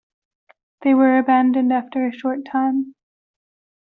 [0.81, 2.95] They were abandoned after a short time.